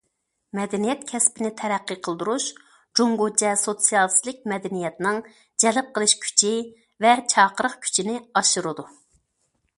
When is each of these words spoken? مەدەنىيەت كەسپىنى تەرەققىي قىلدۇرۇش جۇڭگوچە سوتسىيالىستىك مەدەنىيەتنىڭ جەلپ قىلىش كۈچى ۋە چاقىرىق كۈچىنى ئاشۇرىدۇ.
مەدەنىيەت 0.59 1.01
كەسپىنى 1.09 1.51
تەرەققىي 1.59 1.99
قىلدۇرۇش 2.07 2.47
جۇڭگوچە 3.01 3.51
سوتسىيالىستىك 3.65 4.41
مەدەنىيەتنىڭ 4.53 5.21
جەلپ 5.65 5.93
قىلىش 5.99 6.17
كۈچى 6.25 6.51
ۋە 7.07 7.15
چاقىرىق 7.37 7.77
كۈچىنى 7.87 8.19
ئاشۇرىدۇ. 8.41 8.89